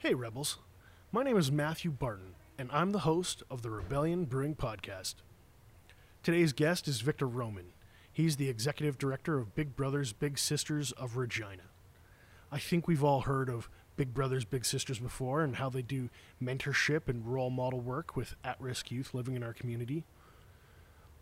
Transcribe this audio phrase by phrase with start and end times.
[0.00, 0.58] Hey, Rebels.
[1.10, 5.16] My name is Matthew Barton, and I'm the host of the Rebellion Brewing Podcast.
[6.22, 7.72] Today's guest is Victor Roman.
[8.12, 11.64] He's the executive director of Big Brothers Big Sisters of Regina.
[12.52, 16.10] I think we've all heard of Big Brothers Big Sisters before and how they do
[16.40, 20.04] mentorship and role model work with at risk youth living in our community.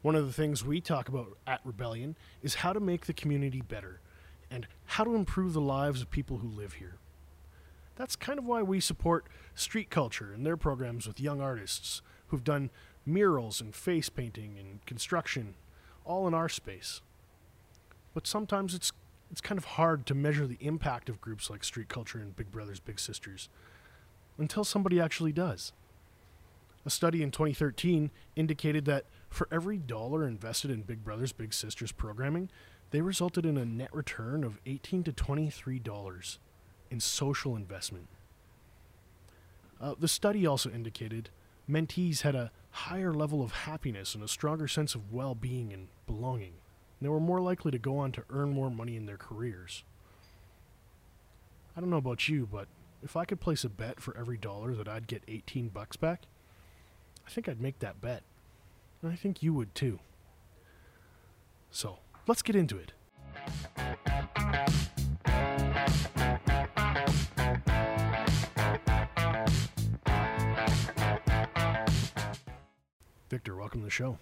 [0.03, 3.63] One of the things we talk about at Rebellion is how to make the community
[3.63, 4.01] better
[4.51, 6.99] and how to improve the lives of people who live here.
[7.97, 12.45] That's kind of why we support street culture and their programs with young artists who've
[12.45, 12.71] done
[13.07, 15.55] murals and face painting and construction
[16.05, 17.01] all in our space.
[18.15, 18.93] But sometimes it's
[19.29, 22.53] it's kind of hard to measure the impact of groups like street culture and Big
[22.53, 23.49] Brothers Big Sisters
[24.39, 25.73] until somebody actually does.
[26.85, 31.91] A study in 2013 indicated that for every dollar invested in Big Brothers Big Sisters
[31.91, 32.51] programming,
[32.93, 36.39] they resulted in a net return of 18 to 23 dollars
[36.91, 38.09] in social investment.
[39.81, 41.31] Uh, the study also indicated
[41.69, 45.89] mentees had a higher level of happiness and a stronger sense of well being and
[46.07, 46.55] belonging.
[46.99, 49.85] And they were more likely to go on to earn more money in their careers.
[51.77, 52.69] I don't know about you, but
[53.03, 56.23] if I could place a bet for every dollar that I'd get 18 bucks back,
[57.27, 58.23] I think I'd make that bet.
[59.03, 59.99] And I think you would too.
[61.71, 62.93] So, let's get into it.
[73.37, 74.17] Victor, welcome to the show.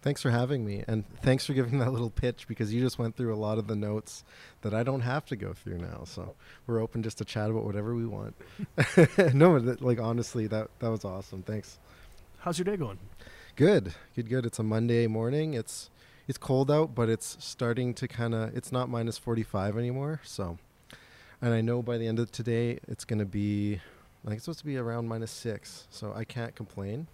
[0.00, 3.14] Thanks for having me, and thanks for giving that little pitch because you just went
[3.14, 4.24] through a lot of the notes
[4.62, 6.04] that I don't have to go through now.
[6.06, 6.34] So
[6.66, 8.34] we're open just to chat about whatever we want.
[9.34, 11.42] no, that, like honestly, that that was awesome.
[11.42, 11.78] Thanks.
[12.38, 12.98] How's your day going?
[13.54, 14.46] Good, good, good.
[14.46, 15.52] It's a Monday morning.
[15.52, 15.90] It's
[16.26, 18.56] it's cold out, but it's starting to kind of.
[18.56, 20.22] It's not minus forty five anymore.
[20.24, 20.56] So,
[21.42, 23.74] and I know by the end of today, it's going to be.
[24.24, 25.86] I think it's supposed to be around minus six.
[25.90, 27.08] So I can't complain.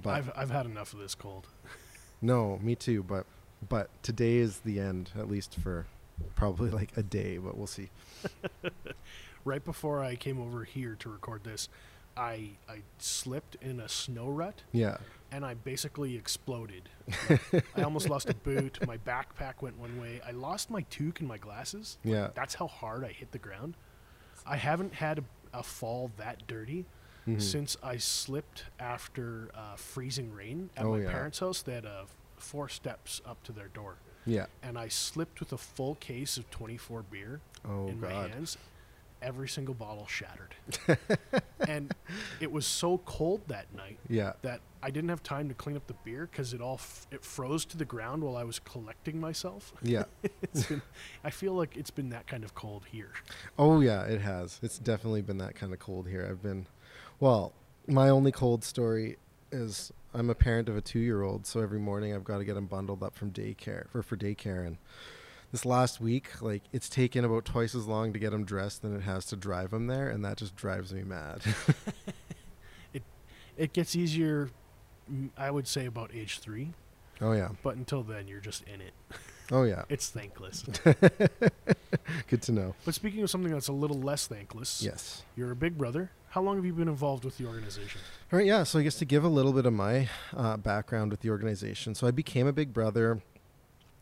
[0.00, 1.48] But I've I've had enough of this cold.
[2.22, 3.02] no, me too.
[3.02, 3.26] But
[3.68, 5.86] but today is the end, at least for
[6.34, 7.38] probably like a day.
[7.38, 7.90] But we'll see.
[9.44, 11.68] right before I came over here to record this,
[12.16, 14.62] I I slipped in a snow rut.
[14.72, 14.98] Yeah.
[15.30, 16.90] And I basically exploded.
[17.74, 18.78] I almost lost a boot.
[18.86, 20.20] My backpack went one way.
[20.26, 21.96] I lost my toque and my glasses.
[22.04, 22.28] Yeah.
[22.34, 23.74] That's how hard I hit the ground.
[24.44, 25.24] I haven't had a,
[25.54, 26.84] a fall that dirty
[27.26, 27.38] mm-hmm.
[27.38, 31.10] since I slipped after uh, freezing rain at oh, my yeah.
[31.10, 31.62] parents' house.
[31.62, 32.04] They had uh,
[32.36, 33.96] four steps up to their door.
[34.26, 34.46] Yeah.
[34.62, 38.10] And I slipped with a full case of 24 beer oh, in God.
[38.10, 38.56] my hands.
[39.20, 40.54] Every single bottle shattered.
[41.68, 41.94] and
[42.40, 44.32] it was so cold that night yeah.
[44.42, 47.24] that I didn't have time to clean up the beer because it all f- it
[47.24, 49.72] froze to the ground while I was collecting myself.
[49.80, 50.04] Yeah.
[50.68, 50.82] been,
[51.22, 53.12] I feel like it's been that kind of cold here.
[53.56, 54.58] Oh yeah, it has.
[54.60, 56.26] It's definitely been that kind of cold here.
[56.28, 56.66] I've been
[57.22, 57.52] well,
[57.86, 59.16] my only cold story
[59.52, 62.44] is I'm a parent of a two year old, so every morning I've got to
[62.44, 64.76] get him bundled up from daycare for for daycare and
[65.52, 68.96] this last week, like it's taken about twice as long to get him dressed than
[68.96, 71.42] it has to drive him there, and that just drives me mad.
[72.92, 73.04] it
[73.56, 74.50] it gets easier,
[75.08, 76.70] mm, I would say, about age three.
[77.20, 77.50] Oh yeah.
[77.62, 78.94] But until then, you're just in it.
[79.52, 79.84] Oh yeah.
[79.88, 80.62] it's thankless.
[82.26, 82.74] Good to know.
[82.84, 86.10] But speaking of something that's a little less thankless, yes, you're a big brother.
[86.32, 88.00] How long have you been involved with the organization?
[88.32, 88.62] All right, yeah.
[88.62, 91.94] So I guess to give a little bit of my uh, background with the organization.
[91.94, 93.20] So I became a big brother.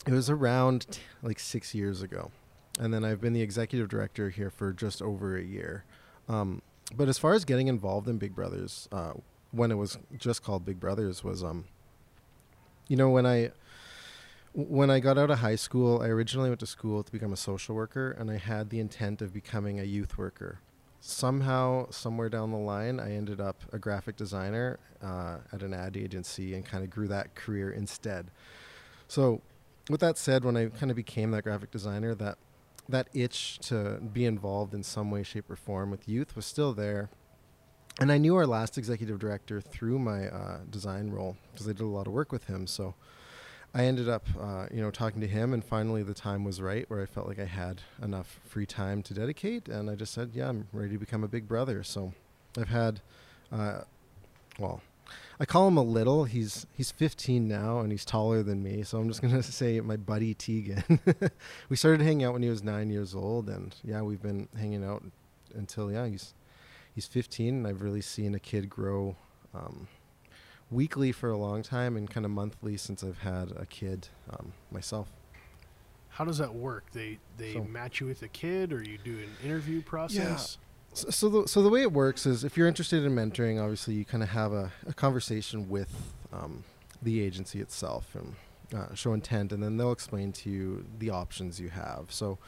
[0.07, 2.31] It was around t- like six years ago,
[2.79, 5.83] and then I've been the executive director here for just over a year.
[6.29, 6.63] Um,
[6.97, 9.15] but as far as getting involved in Big Brothers, uh,
[9.51, 11.65] when it was just called Big Brothers, was um,
[12.87, 13.51] you know, when I
[14.55, 17.37] when I got out of high school, I originally went to school to become a
[17.37, 20.61] social worker, and I had the intent of becoming a youth worker
[21.01, 25.97] somehow, somewhere down the line, I ended up a graphic designer uh, at an ad
[25.97, 28.31] agency and kind of grew that career instead.
[29.09, 29.41] So,
[29.89, 32.39] with that said, when I kind of became that graphic designer, that
[32.89, 36.73] that itch to be involved in some way, shape, or form with youth was still
[36.73, 37.09] there.
[38.01, 41.83] And I knew our last executive director through my uh, design role because I did
[41.83, 42.67] a lot of work with him.
[42.67, 42.95] So
[43.73, 46.89] I ended up, uh, you know, talking to him, and finally the time was right
[46.91, 50.31] where I felt like I had enough free time to dedicate, and I just said,
[50.35, 52.13] "Yeah, I'm ready to become a big brother." So,
[52.59, 53.01] I've had,
[53.53, 53.83] uh,
[54.59, 54.81] well,
[55.39, 56.25] I call him a little.
[56.25, 58.83] He's he's 15 now, and he's taller than me.
[58.83, 61.01] So I'm just gonna say my buddy Tegan.
[61.69, 64.85] we started hanging out when he was nine years old, and yeah, we've been hanging
[64.85, 65.05] out
[65.55, 66.35] until yeah, he's
[66.95, 69.17] he's 15, and I've really seen a kid grow.
[69.55, 69.89] Um,
[70.71, 74.53] weekly for a long time and kind of monthly since I've had a kid um,
[74.71, 75.09] myself.
[76.11, 76.85] How does that work?
[76.93, 80.59] They they so, match you with a kid, or you do an interview process?
[80.93, 83.95] So, so the so the way it works is if you're interested in mentoring, obviously
[83.95, 86.65] you kind of have a, a conversation with um,
[87.01, 88.35] the agency itself and
[88.75, 92.07] uh, show intent, and then they'll explain to you the options you have.
[92.09, 92.39] So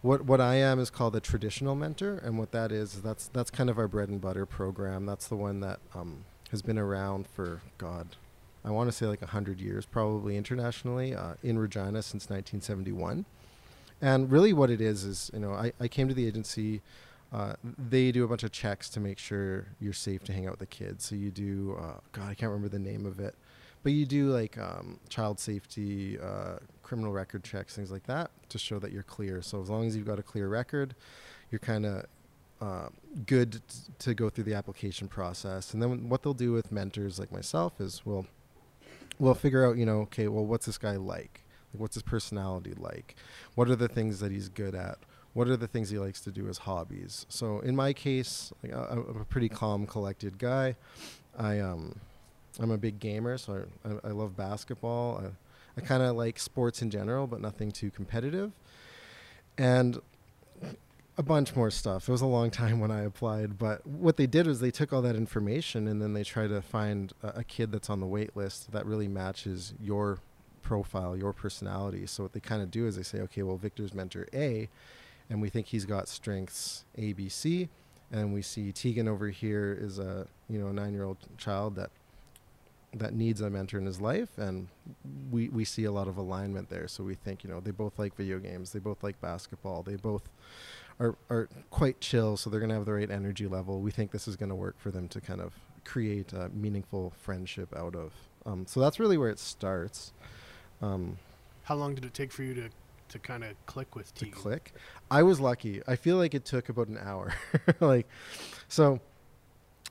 [0.00, 3.50] what what I am is called a traditional mentor, and what that is, that's that's
[3.50, 5.06] kind of our bread and butter program.
[5.06, 8.16] That's the one that um, has been around for God,
[8.64, 13.24] I want to say like hundred years, probably internationally uh, in Regina since 1971.
[14.00, 16.82] And really, what it is is, you know, I, I came to the agency
[17.32, 20.52] uh, they do a bunch of checks to make sure you're safe to hang out
[20.52, 21.06] with the kids.
[21.06, 23.34] So you do, uh, God, I can't remember the name of it,
[23.82, 28.58] but you do like um, child safety, uh, criminal record checks, things like that, to
[28.58, 29.40] show that you're clear.
[29.40, 30.94] So as long as you've got a clear record,
[31.50, 32.04] you're kind of
[32.62, 32.88] uh,
[33.26, 33.60] good
[33.98, 35.74] to go through the application process.
[35.74, 38.26] And then what they'll do with mentors like myself is we'll
[39.18, 41.42] we'll figure out, you know, okay, well, what's this guy like?
[41.72, 43.16] Like, what's his personality like?
[43.54, 44.98] What are the things that he's good at?
[45.34, 47.26] what are the things he likes to do as hobbies.
[47.28, 50.76] So in my case, like, I, am a pretty calm, collected guy.
[51.38, 51.98] I um,
[52.60, 55.22] I'm a big gamer, so I, I, I love basketball.
[55.24, 58.52] I, I kind of like sports in general, but nothing too competitive.
[59.56, 60.00] And
[61.18, 62.08] a bunch more stuff.
[62.08, 64.92] It was a long time when I applied, but what they did was they took
[64.92, 68.06] all that information and then they try to find a, a kid that's on the
[68.06, 70.18] wait list that really matches your
[70.62, 72.06] profile, your personality.
[72.06, 74.68] So what they kind of do is they say, okay, well, Victor's mentor A
[75.28, 77.68] and we think he's got strengths A, B, C.
[78.10, 81.76] And we see Tegan over here is a you know a nine year old child
[81.76, 81.90] that
[82.94, 84.68] that needs a mentor in his life, and
[85.30, 86.86] we we see a lot of alignment there.
[86.88, 89.96] So we think you know they both like video games, they both like basketball, they
[89.96, 90.28] both
[91.02, 93.80] are are quite chill, so they're gonna have the right energy level.
[93.80, 95.52] We think this is gonna work for them to kind of
[95.84, 98.12] create a meaningful friendship out of.
[98.46, 100.12] Um, so that's really where it starts.
[100.80, 101.18] Um,
[101.64, 102.70] How long did it take for you to
[103.12, 104.72] to kind of click with to click.
[105.10, 105.82] I was lucky.
[105.86, 107.34] I feel like it took about an hour.
[107.80, 108.08] like,
[108.68, 109.00] so,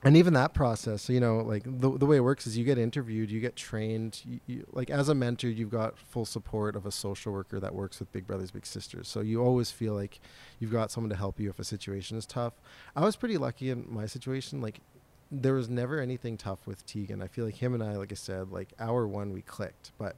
[0.04, 2.80] and even that process, you know, like the, the way it works is you get
[2.80, 4.22] interviewed, you get trained.
[4.26, 7.76] You, you, like as a mentor, you've got full support of a social worker that
[7.76, 9.08] works with Big Brothers Big Sisters.
[9.08, 10.20] So you always feel like
[10.60, 12.54] you've got someone to help you if a situation is tough.
[12.96, 14.60] I was pretty lucky in my situation.
[14.60, 14.82] Like
[15.32, 17.22] there was never anything tough with Tegan.
[17.22, 20.16] I feel like him and I, like I said, like hour one we clicked, but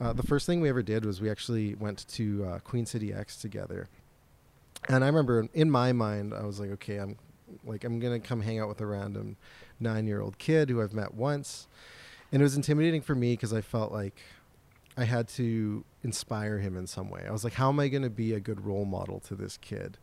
[0.00, 3.12] uh, the first thing we ever did was we actually went to uh, Queen City
[3.12, 3.88] Ex together.
[4.88, 7.16] And I remember in my mind, I was like, okay, I'm
[7.64, 9.36] like, I'm to come hang out with a random
[9.78, 11.66] nine year old kid who I've met once.
[12.32, 14.20] And it was intimidating for me because I felt like
[14.96, 17.24] I had to inspire him in some way.
[17.26, 19.98] I was like, how am I to be a good role model to this kid?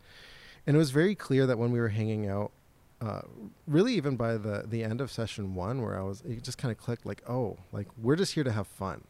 [0.66, 2.52] And it was very clear that when we were hanging out,
[3.00, 3.22] uh,
[3.68, 6.72] really even by the the end of session one, where I was, it just kind
[6.72, 9.04] of clicked like, oh, like we're just here to have fun.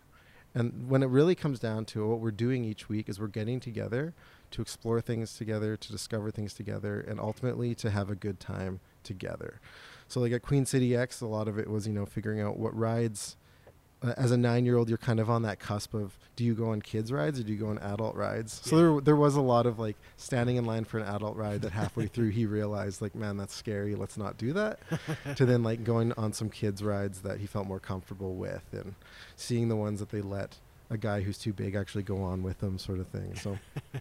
[0.54, 3.28] And when it really comes down to it, what we're doing each week is we're
[3.28, 4.14] getting together
[4.52, 8.80] to explore things together, to discover things together, and ultimately to have a good time
[9.04, 9.60] together.
[10.08, 12.58] So, like at Queen City Ex, a lot of it was, you know, figuring out
[12.58, 13.36] what rides
[14.02, 16.54] uh, as a nine year old, you're kind of on that cusp of do you
[16.54, 18.62] go on kids rides or do you go on adult rides?
[18.64, 18.70] Yeah.
[18.70, 21.62] So there, there was a lot of like standing in line for an adult ride
[21.64, 23.96] that halfway through he realized like, man, that's scary.
[23.96, 24.80] Let's not do that.
[25.36, 28.94] to then like going on some kids rides that he felt more comfortable with and
[29.36, 30.58] seeing the ones that they let
[30.90, 33.36] a guy who's too big actually go on with them sort of thing.
[33.36, 33.58] So,
[33.94, 34.00] so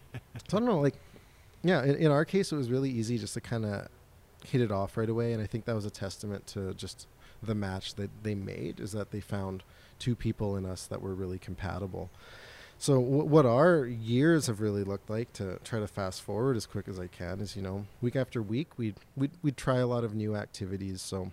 [0.57, 0.95] I don't know, like,
[1.63, 3.89] yeah, in, in our case, it was really easy just to kind of
[4.45, 5.33] hit it off right away.
[5.33, 7.09] And I think that was a testament to just
[7.43, 9.63] the match that they made is that they found–
[9.99, 12.11] two people in us that were really compatible.
[12.79, 16.67] So w- what our years have really looked like to try to fast forward as
[16.67, 19.87] quick as I can is you know week after week we'd we'd, we'd try a
[19.87, 21.01] lot of new activities.
[21.01, 21.33] So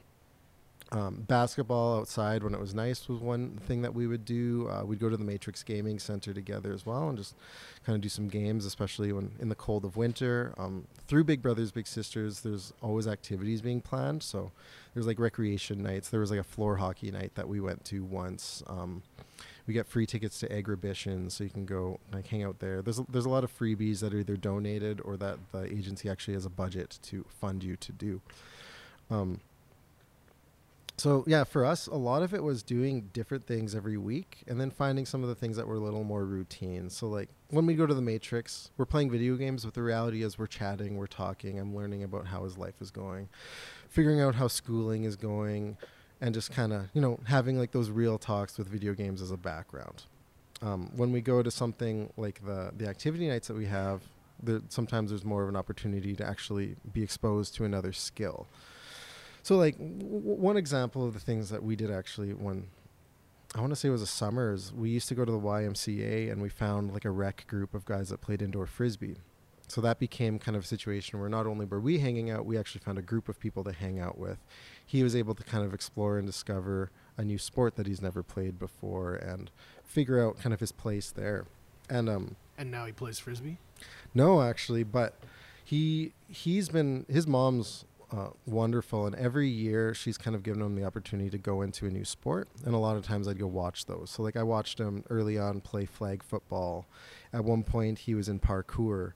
[0.93, 4.69] um, basketball outside when it was nice was one thing that we would do.
[4.69, 7.35] Uh, we'd go to the Matrix Gaming Center together as well and just
[7.83, 10.53] kind of do some games, especially when in the cold of winter.
[10.57, 14.21] Um, through Big Brothers Big Sisters, there's always activities being planned.
[14.21, 14.51] So
[14.93, 16.09] there's like recreation nights.
[16.09, 18.61] There was like a floor hockey night that we went to once.
[18.67, 19.01] Um,
[19.65, 22.81] we get free tickets to Agribition, so you can go like hang out there.
[22.81, 26.09] There's a, there's a lot of freebies that are either donated or that the agency
[26.09, 28.21] actually has a budget to fund you to do.
[29.09, 29.39] Um,
[31.03, 34.57] so yeah, for us, a lot of it was doing different things every week, and
[34.57, 36.89] then finding some of the things that were a little more routine.
[36.89, 40.23] So like when we go to the Matrix, we're playing video games, but the reality
[40.23, 43.27] is we're chatting, we're talking, I'm learning about how his life is going,
[43.89, 45.75] figuring out how schooling is going,
[46.21, 49.31] and just kind of you know having like those real talks with video games as
[49.31, 50.03] a background.
[50.61, 54.03] Um, when we go to something like the the activity nights that we have,
[54.41, 58.47] there, sometimes there's more of an opportunity to actually be exposed to another skill.
[59.43, 62.67] So like w- one example of the things that we did actually when
[63.55, 65.39] I want to say it was a summer is we used to go to the
[65.39, 69.17] YMCA and we found like a rec group of guys that played indoor frisbee.
[69.67, 72.57] so that became kind of a situation where not only were we hanging out, we
[72.57, 74.39] actually found a group of people to hang out with.
[74.85, 78.23] He was able to kind of explore and discover a new sport that he's never
[78.23, 79.51] played before and
[79.83, 81.45] figure out kind of his place there.
[81.89, 83.57] And um, And now he plays frisbee.
[84.15, 85.13] no, actually, but
[85.63, 90.75] he he's been his mom's uh, wonderful, and every year she's kind of given him
[90.75, 92.47] the opportunity to go into a new sport.
[92.63, 94.11] And a lot of times I'd go watch those.
[94.11, 96.85] So like I watched him early on play flag football.
[97.31, 99.13] At one point he was in parkour,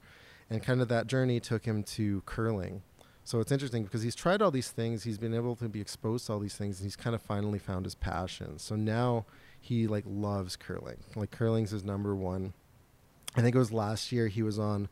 [0.50, 2.82] and kind of that journey took him to curling.
[3.24, 5.04] So it's interesting because he's tried all these things.
[5.04, 7.60] He's been able to be exposed to all these things, and he's kind of finally
[7.60, 8.58] found his passion.
[8.58, 9.26] So now
[9.60, 10.98] he like loves curling.
[11.16, 12.54] Like curling's his number one.
[13.36, 14.88] I think it was last year he was on.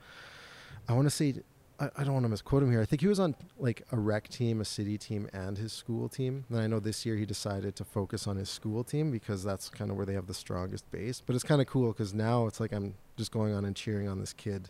[0.88, 1.36] I want to say,
[1.80, 2.82] I, I don't want to misquote him here.
[2.82, 6.08] I think he was on like a rec team, a city team, and his school
[6.10, 6.46] team.
[6.50, 9.70] And I know this year he decided to focus on his school team because that's
[9.70, 11.22] kind of where they have the strongest base.
[11.26, 14.08] But it's kind of cool because now it's like I'm just going on and cheering
[14.08, 14.70] on this kid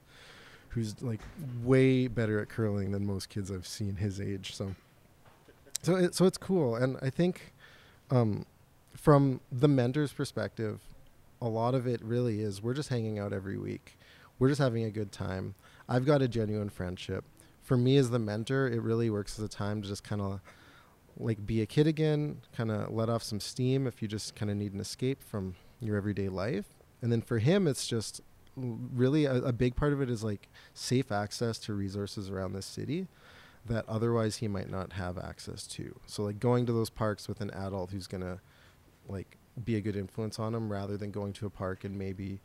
[0.70, 1.22] who's like
[1.64, 4.54] way better at curling than most kids I've seen his age.
[4.54, 4.76] So,
[5.82, 7.54] so it, so it's cool, and I think
[8.12, 8.46] um,
[8.94, 10.82] from the mentor's perspective,
[11.42, 13.98] a lot of it really is we're just hanging out every week.
[14.38, 15.56] We're just having a good time.
[15.88, 17.26] I've got a genuine friendship.
[17.62, 20.40] For me as the mentor, it really works as a time to just kind of
[21.18, 24.52] like be a kid again, kind of let off some steam if you just kind
[24.52, 26.66] of need an escape from your everyday life.
[27.02, 28.22] And then for him, it's just
[28.56, 32.66] really a, a big part of it is like safe access to resources around this
[32.66, 33.08] city
[33.66, 36.00] that otherwise he might not have access to.
[36.06, 38.40] So like going to those parks with an adult who's gonna
[39.08, 42.40] like be a good influence on him rather than going to a park and maybe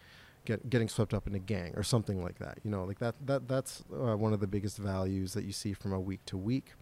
[0.44, 2.58] get getting swept up in a gang or something like that.
[2.62, 5.72] You know, like that that that's uh, one of the biggest values that you see
[5.72, 6.72] from a week to week.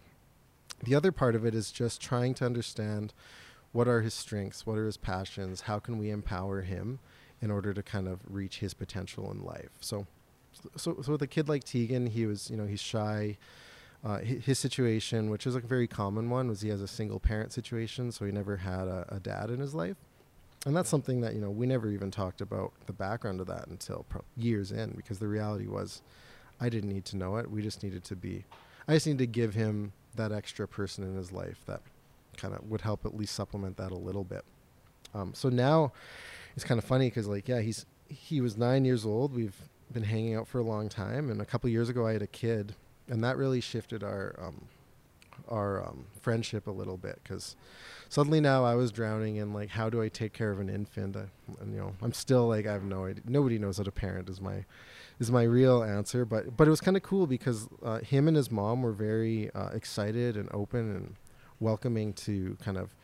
[0.83, 3.13] The other part of it is just trying to understand
[3.71, 6.99] what are his strengths, what are his passions, how can we empower him
[7.41, 9.71] in order to kind of reach his potential in life.
[9.79, 10.07] So
[10.75, 13.37] so so with a kid like Tegan, he was, you know, he's shy.
[14.01, 17.19] Uh, hi- his situation, which is a very common one, was he has a single
[17.19, 19.97] parent situation, so he never had a, a dad in his life
[20.65, 23.67] and that's something that you know we never even talked about the background of that
[23.67, 26.01] until pro- years in because the reality was
[26.59, 27.49] i didn't need to know it.
[27.49, 28.45] We just needed to be
[28.87, 31.81] i just needed to give him that extra person in his life that
[32.37, 34.43] kind of would help at least supplement that a little bit.
[35.13, 35.91] Um, so now
[36.55, 39.35] it's kind of funny because like yeah he's he was nine years old.
[39.35, 39.55] We've
[39.91, 41.29] been hanging out for a long time.
[41.29, 42.75] And a couple years ago i had a kid
[43.07, 44.65] and that really shifted our um,
[45.49, 47.55] our um, friendship a little bit because
[48.07, 51.15] suddenly now I was drowning in like how do I take care of an infant?
[51.15, 51.23] Uh,
[51.59, 54.29] and you know I'm still like I have no idea nobody knows how to parent
[54.29, 54.65] is my
[55.19, 58.37] is my real answer but but it was kind of cool because uh, him and
[58.37, 61.15] his mom were very uh, excited and open and
[61.59, 62.95] welcoming to kind of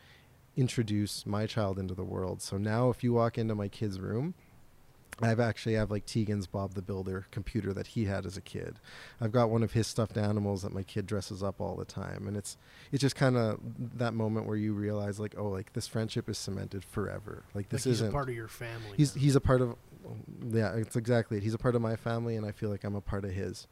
[0.55, 2.41] introduce my child into the world.
[2.41, 4.33] So now if you walk into my kid's room
[5.21, 8.79] I've actually have like Tegan's Bob the Builder computer that he had as a kid.
[9.21, 12.27] I've got one of his stuffed animals that my kid dresses up all the time,
[12.27, 12.57] and it's
[12.91, 13.59] it's just kind of
[13.97, 17.43] that moment where you realize like oh like this friendship is cemented forever.
[17.53, 18.97] Like this like he's isn't a part of your family.
[18.97, 19.21] he's now.
[19.21, 19.75] he's a part of
[20.49, 21.43] yeah it's exactly it.
[21.43, 23.67] He's a part of my family, and I feel like I'm a part of his.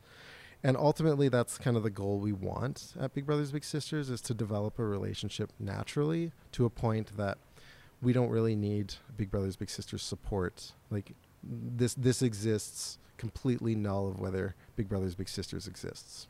[0.65, 4.21] And ultimately, that's kind of the goal we want at Big Brothers Big Sisters is
[4.21, 7.37] to develop a relationship naturally to a point that
[8.01, 10.71] we don't really need Big Brothers Big Sisters support.
[10.89, 16.27] Like this this exists completely null of whether Big Brothers Big Sisters exists.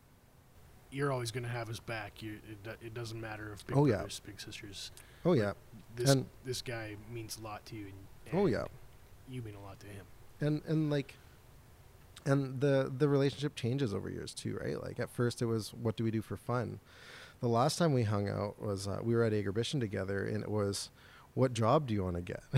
[0.91, 2.21] You're always going to have his back.
[2.21, 3.95] You, it, it doesn't matter if big Oh, yeah.
[3.95, 4.91] brothers, big sisters.
[5.25, 5.53] Oh yeah,
[5.95, 7.85] This And- this guy means a lot to you.
[8.29, 8.65] And, oh yeah.
[9.29, 10.05] You mean a lot to him.
[10.41, 11.15] and and like
[12.25, 15.95] and the the relationship changes over years too right like at first it was what
[15.97, 16.79] do we do for fun
[17.41, 20.49] the last time we hung out was uh, we were at Agribition together and it
[20.51, 20.89] was
[21.33, 22.43] what job do you want to get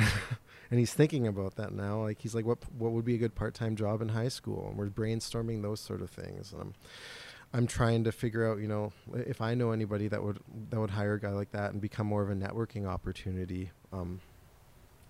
[0.70, 3.36] and he's thinking about that now like he's like what what would be a good
[3.36, 6.74] part-time job in high school and we're brainstorming those sort of things and I'm
[7.54, 10.40] I'm trying to figure out, you know, if I know anybody that would
[10.72, 13.72] that would hire a guy like that and become more of a networking opportunity.
[13.94, 14.20] Um,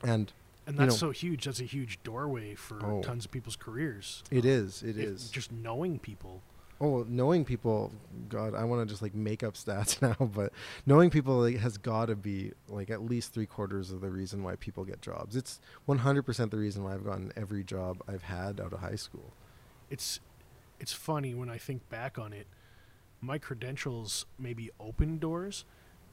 [0.04, 0.32] and
[0.68, 1.46] And You that's know- so huge.
[1.46, 3.02] That's a huge doorway for Oh.
[3.02, 4.24] tons of people's careers.
[4.30, 5.30] it Um, is, it is.
[5.32, 6.44] Just knowing people.
[6.82, 7.92] Oh, knowing people,
[8.28, 10.52] God, I want to just like make up stats now, but
[10.86, 14.44] knowing people like, has got to be like at least three quarters of the reason
[14.44, 15.36] why people get jobs.
[15.36, 19.32] It's 100% the reason why I've gotten every job I've had out of high school.
[19.90, 20.20] It's
[20.80, 22.48] it's funny when I think back on it.
[23.22, 25.64] My credentials maybe opened doors,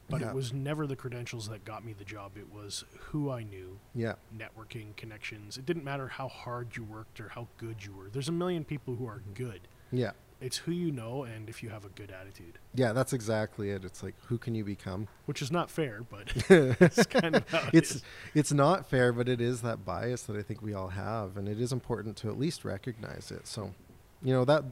[0.08, 0.28] but Yeah.
[0.28, 2.36] it was never the credentials that got me the job.
[2.36, 5.58] It was who I knew, Yeah, networking, connections.
[5.58, 8.08] It didn't matter how hard you worked or how good you were.
[8.08, 9.32] There's a million people who are mm-hmm.
[9.32, 9.60] good.
[9.90, 12.92] yeah, It's who you know and if you have a good attitude, yeah.
[12.92, 13.84] That's exactly it.
[13.84, 15.08] It's like who can you become?
[15.26, 18.02] which is not fair, but it's kind of how it it's is.
[18.34, 21.48] it's not fair, but it is that bias that I think we all have, and
[21.48, 23.46] it is important to at least recognize it.
[23.46, 23.74] So,
[24.22, 24.64] you know that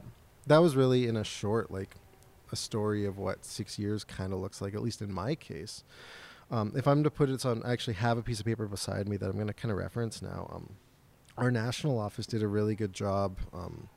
[0.47, 1.95] that was really in a short like
[2.51, 5.83] a story of what six years kind of looks like, at least in my case.
[6.49, 9.07] Um, if I'm to put it on, I actually have a piece of paper beside
[9.07, 10.51] me that I'm going to kind of reference now.
[10.53, 10.75] Um,
[11.37, 13.87] our national office did a really good job um,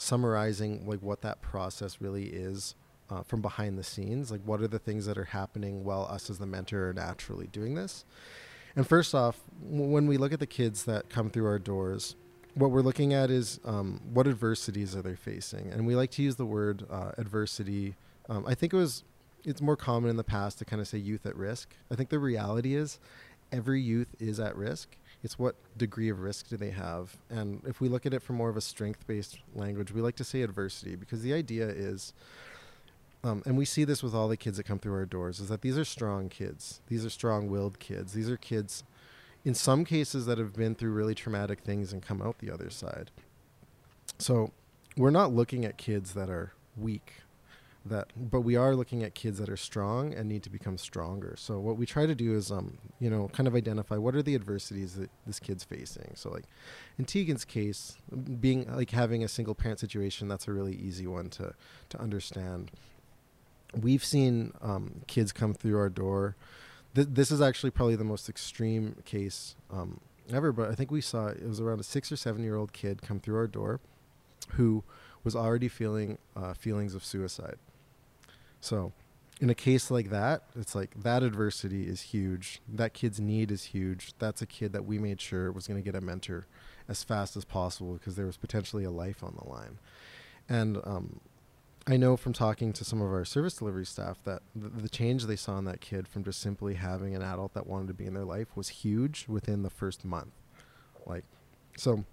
[0.00, 2.74] summarizing like what that process really is
[3.10, 4.30] uh, from behind the scenes.
[4.30, 7.48] Like, what are the things that are happening while us as the mentor are naturally
[7.48, 8.04] doing this?
[8.76, 12.14] And first off, when we look at the kids that come through our doors,
[12.54, 16.22] what we're looking at is um, what adversities are they facing, and we like to
[16.22, 17.94] use the word uh, adversity.
[18.28, 19.04] Um, I think it was
[19.44, 21.74] it's more common in the past to kind of say youth at risk.
[21.90, 22.98] I think the reality is
[23.52, 24.96] every youth is at risk.
[25.22, 28.36] It's what degree of risk do they have, and if we look at it from
[28.36, 32.12] more of a strength-based language, we like to say adversity because the idea is.
[33.22, 35.50] Um, and we see this with all the kids that come through our doors is
[35.50, 36.80] that these are strong kids.
[36.86, 38.14] These are strong-willed kids.
[38.14, 38.82] These are kids
[39.44, 42.70] in some cases that have been through really traumatic things and come out the other
[42.70, 43.10] side.
[44.18, 44.52] So
[44.96, 47.12] we're not looking at kids that are weak
[47.84, 51.34] that but we are looking at kids that are strong and need to become stronger.
[51.38, 54.22] So what we try to do is um you know kind of identify what are
[54.22, 56.12] the adversities that this kid's facing.
[56.14, 56.44] So like
[56.98, 57.96] in tegan's case
[58.40, 61.54] being like having a single parent situation that's a really easy one to
[61.90, 62.70] to understand.
[63.74, 66.34] We've seen um, kids come through our door.
[66.94, 70.00] Th- this is actually probably the most extreme case um,
[70.32, 72.72] ever, but I think we saw it was around a six or seven year old
[72.72, 73.78] kid come through our door
[74.54, 74.82] who
[75.22, 77.56] was already feeling uh, feelings of suicide.
[78.60, 78.92] So,
[79.40, 82.60] in a case like that, it's like that adversity is huge.
[82.68, 84.12] That kid's need is huge.
[84.18, 86.46] That's a kid that we made sure was going to get a mentor
[86.88, 89.78] as fast as possible because there was potentially a life on the line.
[90.48, 91.20] And um,
[91.86, 95.24] I know from talking to some of our service delivery staff that the, the, change
[95.24, 98.06] they saw in that kid from just simply having an adult that wanted to be
[98.06, 100.32] in their life was huge within the first month.
[101.06, 101.24] Like,
[101.76, 102.04] so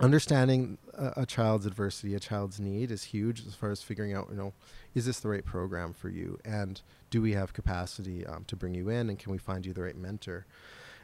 [0.00, 4.28] understanding a, a, child's adversity, a child's need is huge as far as figuring out,
[4.30, 4.52] you know,
[4.94, 6.38] is this the right program for you?
[6.44, 9.08] And do we have capacity um, to bring you in?
[9.08, 10.46] And can we find you the right mentor?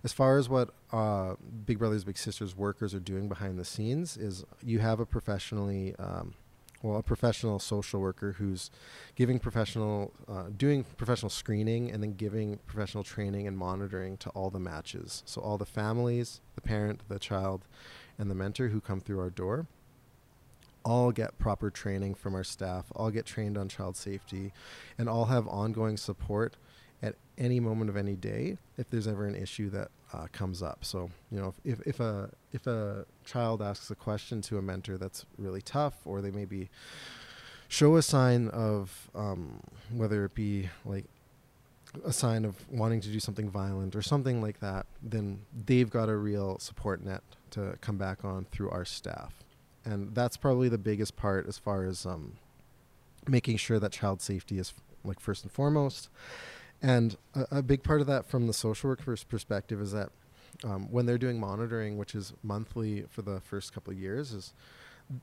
[0.05, 4.17] As far as what uh, Big Brothers Big Sisters workers are doing behind the scenes,
[4.17, 6.35] is you have a professionally um,
[6.83, 8.71] well, a professional social worker who's
[9.15, 14.51] giving professional, uh, doing professional screening and then giving professional training and monitoring to all
[14.51, 15.23] the matches.
[15.25, 17.67] So all the families, the parent, the child,
[18.19, 19.67] and the mentor who come through our door
[20.85, 24.53] all get proper training from our staff, all get trained on child safety,
[24.99, 26.57] and all have ongoing support
[27.03, 30.85] at any moment of any day if there's ever an issue that uh, comes up.
[30.85, 34.63] So you know, if, if, if a if a child asks a question to a
[34.63, 36.69] mentor that's really tough, or they maybe
[37.69, 39.61] show a sign of um,
[39.93, 41.07] whether it be like
[42.05, 46.09] a sign of wanting to do something violent or something like that, then they've got
[46.09, 49.45] a real support net to come back on through our staff,
[49.85, 52.35] and that's probably the biggest part as far as um,
[53.29, 54.73] making sure that child safety is
[55.05, 56.09] like first and foremost.
[56.81, 60.11] And a, a, big part of that from the social worker's perspective is that
[60.65, 64.53] um, when they're doing monitoring, which is monthly for the first couple of years, is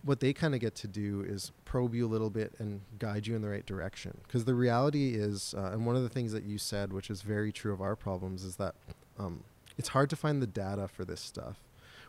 [0.03, 3.27] what they kind of get to do is probe you a little bit and guide
[3.27, 4.17] you in the right direction.
[4.23, 7.21] Because the reality is, uh, and one of the things that you said, which is
[7.21, 8.75] very true of our problems, is that
[9.17, 9.43] um,
[9.77, 11.57] it's hard to find the data for this stuff.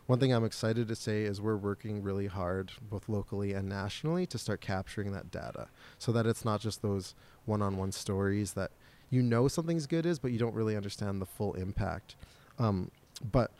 [0.07, 4.25] One thing I'm excited to say is we're working really hard, both locally and nationally,
[4.27, 8.53] to start capturing that data so that it's not just those one on one stories
[8.53, 8.71] that
[9.09, 12.15] you know something's good is, but you don't really understand the full impact.
[12.59, 12.91] Um,
[13.31, 13.51] but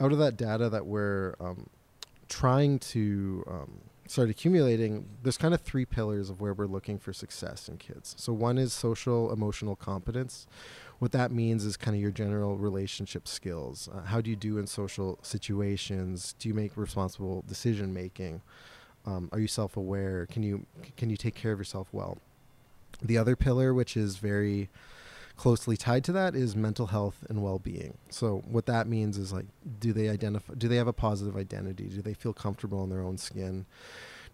[0.00, 1.68] out of that data that we're um,
[2.30, 7.12] trying to um, start accumulating, there's kind of three pillars of where we're looking for
[7.12, 8.14] success in kids.
[8.18, 10.46] So one is social emotional competence.
[11.00, 13.88] What that means is kind of your general relationship skills.
[13.92, 16.34] Uh, how do you do in social situations?
[16.38, 18.42] Do you make responsible decision making?
[19.06, 20.26] Um, are you self-aware?
[20.26, 20.66] Can you
[20.96, 22.18] can you take care of yourself well?
[23.02, 24.68] The other pillar, which is very
[25.40, 27.96] closely tied to that is mental health and well-being.
[28.10, 29.46] So what that means is like
[29.78, 31.84] do they identify do they have a positive identity?
[31.84, 33.64] Do they feel comfortable in their own skin?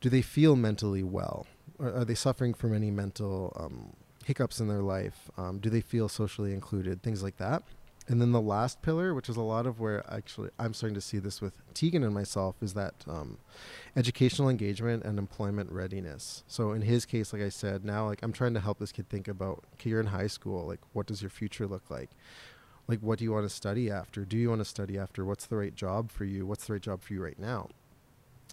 [0.01, 1.47] Do they feel mentally well?
[1.79, 3.93] Are, are they suffering from any mental um,
[4.25, 5.31] hiccups in their life?
[5.39, 7.05] Um, do they feel socially included?
[7.05, 7.63] Things like that.
[8.09, 11.01] And then the last pillar, which is a lot of where actually I'm starting to
[11.01, 13.39] see this with Tegan and myself, is that um,
[13.97, 16.45] educational engagement and employment readiness.
[16.47, 19.09] So in his case, like I said, now like I'm trying to help this kid
[19.09, 22.11] think about, okay, you're in high school, like what does your future look like?
[22.87, 24.25] Like what do you want to study after?
[24.25, 25.25] Do you want to study after?
[25.25, 26.47] What's the right job for you?
[26.47, 27.71] What's the right job for you right now?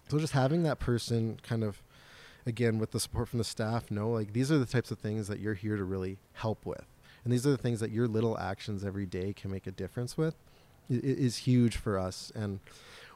[0.08, 1.80] So just having that person kind of
[2.46, 5.28] again with the support from the staff know like these are the types of things
[5.28, 6.84] that you're here to really help with
[7.24, 10.16] and these are the things that your little actions every day can make a difference
[10.16, 10.36] with
[10.90, 12.30] is huge for us.
[12.34, 12.60] And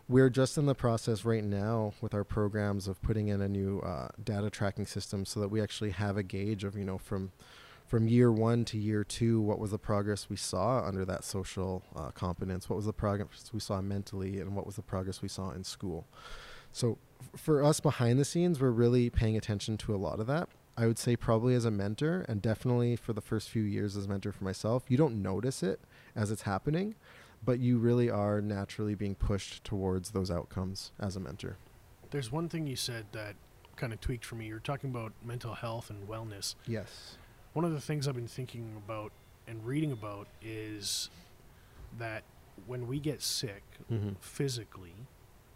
[0.09, 3.81] we're just in the process right now with our programs of putting in a new
[3.81, 7.31] uh, data tracking system so that we actually have a gauge of you know from
[7.87, 11.83] from year one to year two what was the progress we saw under that social
[11.95, 12.71] uh, competence?
[12.71, 15.65] What was the progress we saw mentally and what was the progress we saw in
[15.65, 16.07] school?
[16.73, 20.27] So f- for us behind the scenes we're really paying attention to a lot of
[20.27, 23.97] that i would say probably as a mentor and definitely for the first few years
[23.97, 25.81] as a mentor for myself you don't notice it
[26.17, 26.95] as it's happening
[27.45, 31.57] but you really are naturally being pushed towards those outcomes as a mentor.
[32.11, 33.37] There's one thing you said that
[33.77, 34.47] kind of tweaked for me.
[34.47, 36.57] You're talking about mental health and wellness.
[36.67, 37.17] Yes.
[37.53, 39.13] One of the things I've been thinking about
[39.47, 41.11] and reading about is
[41.97, 42.25] that
[42.67, 44.15] when we get sick Mm-hmm.
[44.21, 44.97] physically,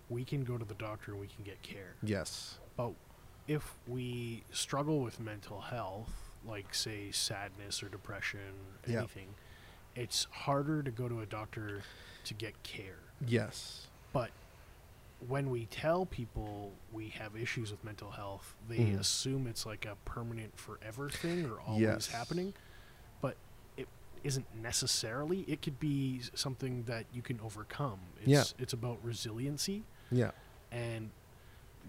[0.09, 1.97] we can go to the doctor and we can get care.
[2.05, 2.61] Yes.
[2.77, 2.93] But
[3.49, 6.11] if we struggle with mental health,
[6.47, 8.41] like say sadness or depression,
[8.87, 8.99] Yeah.
[9.01, 9.35] anything,
[9.95, 11.83] it's harder to go to a doctor
[12.25, 12.99] to get care.
[13.27, 13.87] Yes.
[14.13, 14.31] But
[15.29, 18.99] when we tell people we have issues with mental health, they Mhm.
[18.99, 22.07] assume it's like a permanent forever thing or always Yes.
[22.09, 22.55] happening.
[23.21, 23.37] But
[23.77, 23.89] it
[24.25, 25.43] isn't necessarily.
[25.43, 28.01] It could be something that you can overcome.
[28.19, 28.45] It's, Yeah.
[28.59, 29.85] It's about resiliency.
[30.11, 30.33] Yeah.
[30.73, 31.11] And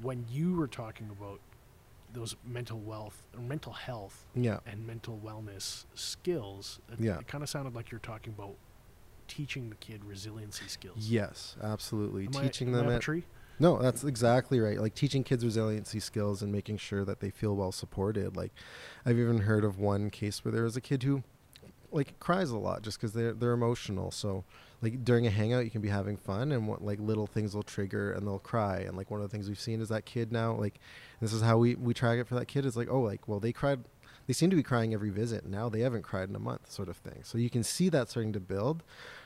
[0.01, 1.39] when you were talking about
[2.13, 4.59] those mental wealth or mental health Yeah.
[4.67, 7.19] and mental wellness skills, it, Yeah.
[7.19, 8.55] it kind of sounded like you're talking about
[9.27, 10.97] teaching the kid resiliency skills.
[11.09, 11.55] Yes.
[11.61, 12.25] Absolutely.
[12.25, 13.03] Am Teaching I them at?
[13.59, 14.79] No, that's exactly right.
[14.79, 18.35] Like teaching kids resiliency skills and making sure that they feel well supported.
[18.35, 18.51] Like
[19.05, 21.23] I've even heard of one case where there was a kid who
[21.93, 24.11] like cries a lot just because they're they're emotional.
[24.11, 24.43] So
[24.81, 27.63] like during a hangout, you can be having fun, and what like little things will
[27.63, 28.79] trigger, and they'll cry.
[28.79, 30.53] And like one of the things we've seen is that kid now.
[30.53, 30.79] Like
[31.21, 32.65] this is how we we track it for that kid.
[32.65, 33.79] Is like oh like well they cried.
[34.25, 35.45] They seem to be crying every visit.
[35.45, 37.23] Now they haven't cried in a month, sort of thing.
[37.23, 38.81] So you can see that starting to build,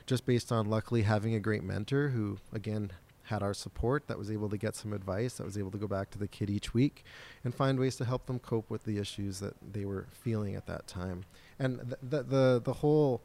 [0.07, 2.91] just based on luckily having a great mentor who again
[3.23, 5.87] had our support that was able to get some advice that was able to go
[5.87, 7.03] back to the kid each week
[7.43, 10.65] and find ways to help them cope with the issues that they were feeling at
[10.65, 11.25] that time
[11.59, 13.21] and th- the the the whole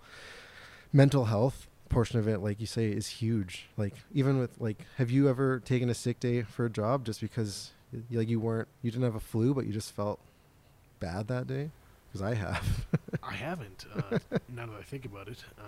[0.92, 3.68] mental health portion of it like you say is huge.
[3.76, 7.20] Like even with like have you ever taken a sick day for a job just
[7.20, 7.70] because
[8.10, 10.18] like you weren't you didn't have a flu but you just felt
[11.00, 11.70] bad that day?
[12.08, 12.86] Because i have.
[13.22, 13.86] I haven't.
[13.94, 14.18] Uh,
[14.54, 15.64] now that I think about it, um,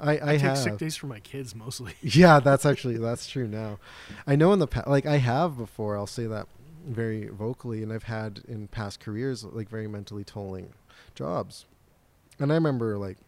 [0.00, 0.58] i I, i, take have.
[0.58, 1.94] sick days for my kids mostly.
[2.02, 3.78] yeah that's actually that's true now.
[4.26, 6.46] I know in the past like i have before i'll say that
[6.86, 10.72] very vocally and i've had in past careers like very mentally tolling
[11.14, 11.66] jobs
[12.38, 13.18] and i remember like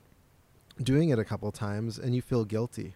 [0.82, 2.94] doing it a couple times and you feel guilty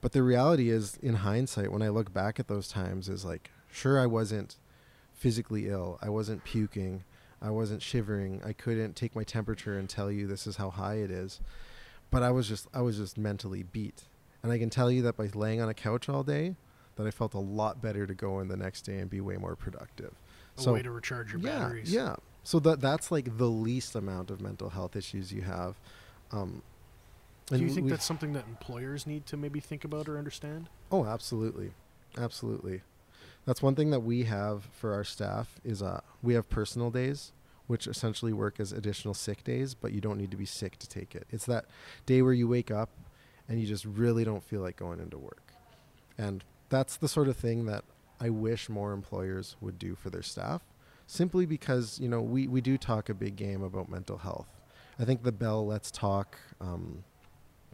[0.00, 3.50] but the reality is in hindsight when i look back at those times is like
[3.70, 4.56] sure i wasn't
[5.12, 7.04] physically ill i wasn't puking
[7.40, 10.96] i wasn't shivering i couldn't take my temperature and tell you this is how high
[10.96, 11.40] it is
[12.10, 14.02] but i was just i was just mentally beat
[14.42, 16.56] and i can tell you that by laying on a couch all day
[16.96, 19.36] that i felt a lot better to go in the next day and be way
[19.36, 20.12] more productive
[20.58, 21.92] A so way to recharge your yeah, batteries.
[21.92, 22.16] Yeah.
[22.44, 25.76] So that that's like the least amount of mental health issues you have.
[26.32, 26.62] Um,
[27.46, 30.68] Do you think that's something that employers need to maybe think about or understand?
[30.90, 31.72] Oh, absolutely,
[32.18, 32.82] absolutely.
[33.44, 37.32] That's one thing that we have for our staff is uh we have personal days,
[37.66, 40.88] which essentially work as additional sick days, but you don't need to be sick to
[40.88, 41.26] take it.
[41.30, 41.66] It's that
[42.06, 42.90] day where you wake up
[43.48, 45.52] and you just really don't feel like going into work,
[46.16, 47.84] and that's the sort of thing that
[48.20, 50.62] I wish more employers would do for their staff,
[51.12, 54.48] simply because you know we we do talk a big game about mental health.
[54.98, 57.04] I think the Bell Let's Talk um,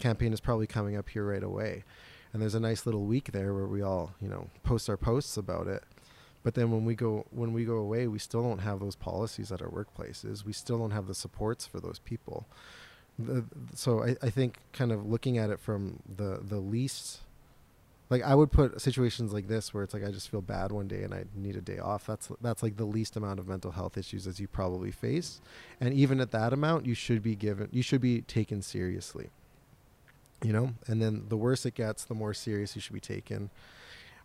[0.00, 1.84] campaign is probably coming up here right away.
[2.32, 5.36] And there's a nice little week there where we all you know post our posts
[5.36, 5.84] about it.
[6.42, 9.52] But then when we go when we go away we still don't have those policies
[9.52, 10.44] at our workplaces.
[10.44, 12.46] We still don't have the supports for those people.
[13.20, 17.20] The, so I, I think kind of looking at it from the the least
[18.10, 20.88] like I would put situations like this where it's like I just feel bad one
[20.88, 22.06] day and I need a day off.
[22.06, 25.40] That's that's like the least amount of mental health issues as you probably face,
[25.80, 29.30] and even at that amount, you should be given you should be taken seriously
[30.42, 30.74] you know?
[30.86, 33.50] And then the worse it gets the more serious you should be taken.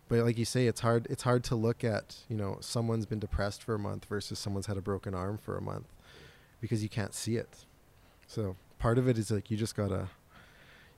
[0.08, 3.18] But like you say it's hard it's hard to look at you know someone's been
[3.18, 5.86] depressed for a month versus someone's had a broken arm for a month
[6.60, 7.64] because you can't see it.
[8.26, 10.08] So part of it is like you just gotta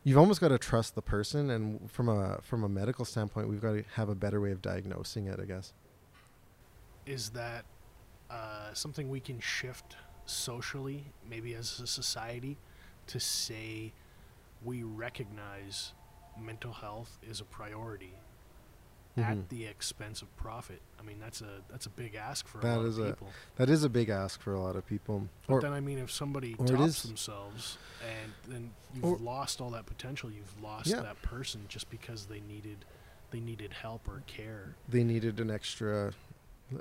[0.07, 3.61] you've almost got to trust the person and from a from a medical standpoint we've
[3.61, 5.73] got to have a better way of diagnosing it i guess.
[7.07, 7.65] Is that
[8.31, 12.57] uh, something we can shift socially, maybe as a society,
[13.09, 13.93] to say
[14.65, 15.93] we recognize
[16.41, 18.13] mental health is a priority
[19.17, 19.25] Mhm.
[19.31, 20.81] at the expense of profit?
[20.99, 23.11] I mean, that's a that's a big ask for a That lot is of a-
[23.13, 23.29] people.
[23.57, 25.99] that is a big ask for a lot of people But or then I mean,
[25.99, 31.01] if somebody tops themselves and then you've Or- lost all that potential, you've lost Yeah.
[31.03, 32.85] that person just because they needed
[33.33, 34.77] they needed help or care.
[34.89, 36.13] they needed an extra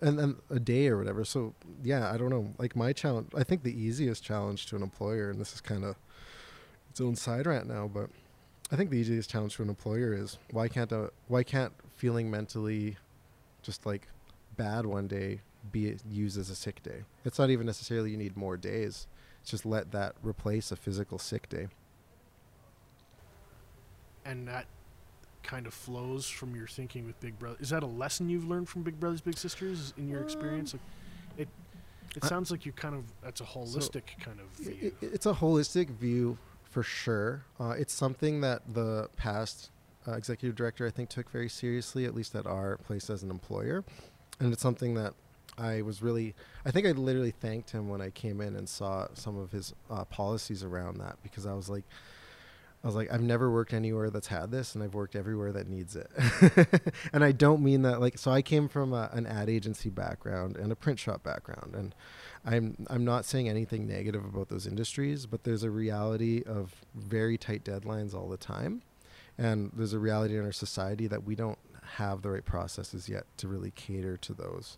[0.01, 3.43] and then a day or whatever so yeah i don't know like my challenge i
[3.43, 5.95] think the easiest challenge to an employer and this is kind of
[6.89, 8.09] its own side rant now but
[8.71, 12.29] i think the easiest challenge to an employer is why can't a, why can't feeling
[12.29, 12.97] mentally
[13.61, 14.07] just like
[14.57, 18.37] bad one day be used as a sick day it's not even necessarily you need
[18.37, 19.07] more days
[19.41, 21.67] it's just let that replace a physical sick day
[24.25, 24.65] and that
[25.43, 27.57] kind of flows from your thinking with Big Brother.
[27.59, 30.73] Is that a lesson you've learned from Big Brothers Big Sisters in your experience?
[30.73, 30.81] Like,
[31.37, 31.47] it
[32.15, 34.91] it I- sounds like you kind of that's a holistic kind of view.
[35.01, 37.43] i- it's a holistic view for sure.
[37.59, 39.69] Uh, it's something that the past
[40.07, 43.29] uh, executive director, I think, took very seriously, at least at our place as an
[43.29, 43.83] employer.
[44.39, 45.13] And it's something that
[45.57, 49.07] I was really, I think I literally thanked him when I came in and saw
[49.13, 51.83] some of his uh, policies around that because I was like,
[52.83, 55.67] I was like, I've never worked anywhere that's had this, and I've worked everywhere that
[55.67, 56.07] needs it.
[57.13, 58.19] and I don't mean that like.
[58.19, 61.95] So I came from a, an ad agency background and a print shop background, and
[62.45, 67.39] I'm I'm not saying anything negative about those industries, but there's a reality of very
[67.39, 68.83] tight deadlines all the time,
[69.37, 71.57] and there's a reality in our society that we don't
[71.95, 74.77] have the right processes yet to really cater to those.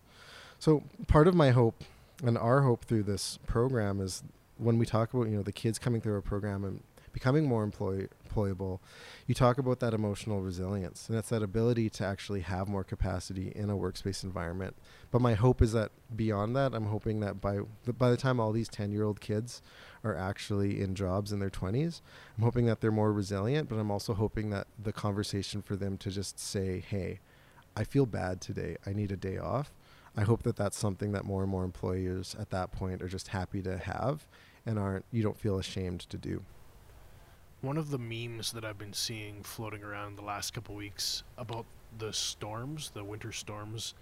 [0.59, 1.83] So part of my hope
[2.23, 4.23] and our hope through this program is
[4.57, 6.81] when we talk about you know the kids coming through our program and
[7.13, 8.79] becoming more employ- employable,
[9.25, 13.51] you talk about that emotional resilience, and that's that ability to actually have more capacity
[13.55, 14.75] in a workspace environment.
[15.09, 17.59] But my hope is that beyond that, I'm hoping that by
[17.97, 19.61] by the time all these 10 year old kids
[20.03, 22.01] are actually in jobs in their 20s,
[22.37, 25.97] I'm hoping that they're more resilient, but I'm also hoping that the conversation for them
[25.97, 27.19] to just say, hey,
[27.75, 28.77] I feel bad today.
[28.85, 29.71] I need a day off.
[30.15, 33.27] I hope that that's something that more and more employers at that point are just
[33.27, 34.25] happy to have
[34.65, 36.43] and aren't, you don't feel ashamed to do.
[37.61, 41.65] One of the memes that I've been seeing floating around the last couple weeks about
[41.97, 43.93] the storms, the winter storms,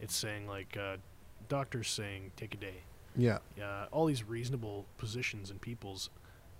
[0.00, 0.96] it's saying like uh,
[1.48, 2.82] doctors saying take a day.
[3.18, 3.38] Yeah.
[3.62, 6.08] Uh, all these reasonable positions and peoples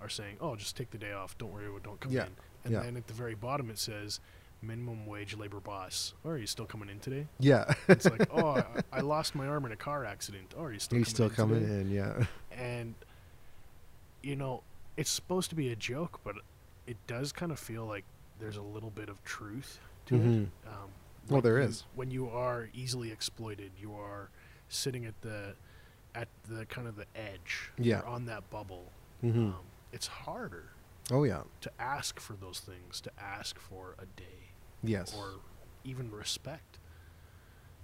[0.01, 1.39] are saying, "Oh, just take the day off.
[1.39, 2.81] Don't worry, about don't come Yeah, in." And yeah.
[2.83, 4.21] then at the very bottom it says,
[4.61, 7.27] "Minimum wage labor boss." Oh, are you still coming in today?
[7.39, 7.73] Yeah.
[7.89, 10.79] It's like, "Oh, I, I lost my arm in a car accident." Oh, are you
[10.81, 11.81] still You're coming still in coming today?
[11.81, 12.27] in, yeah.
[12.53, 12.95] and
[14.23, 14.63] you know
[14.97, 16.35] it's supposed to be a joke but
[16.89, 18.05] it does kind of feel like
[18.41, 20.43] there's a little bit of truth to Mhm.
[20.43, 20.91] it um,
[21.29, 21.85] Well, there you- is.
[21.95, 24.29] when you are easily exploited you are
[24.69, 25.55] sitting at the
[26.15, 28.01] at the kind of the edge Yeah.
[28.03, 28.91] On that bubble
[29.21, 29.55] hmm um,
[29.93, 30.71] it's harder
[31.11, 31.43] Oh, yeah.
[31.63, 34.51] to ask for those things to ask for a day
[34.83, 35.15] Yes.
[35.17, 35.41] or
[35.85, 36.79] even respect.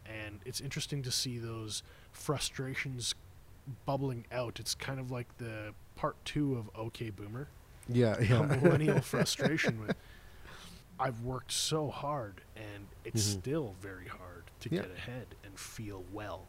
[0.07, 1.83] And it's interesting to see those
[2.13, 3.15] frustrations
[3.87, 4.61] bubbling out.
[4.61, 7.49] It's kind of like the part two of OK Boomer,
[7.89, 8.43] yeah, yeah.
[8.43, 9.97] millennial frustration with
[11.01, 13.41] I've worked so hard and it's Mhm.
[13.41, 14.83] still very hard to Yeah.
[14.83, 16.47] get ahead and feel well.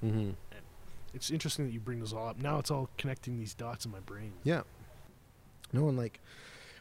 [0.00, 0.32] hmm
[1.14, 2.38] It's interesting that you bring this all up.
[2.38, 4.32] Now it's all connecting these dots in my brain.
[4.42, 4.62] Yeah.
[5.72, 6.20] No, and like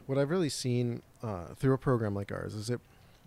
[0.05, 2.81] what I've really seen uh, through a program like ours is it.